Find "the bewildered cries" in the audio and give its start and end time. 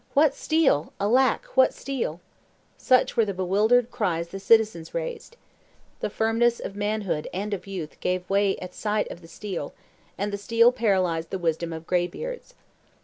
3.23-4.29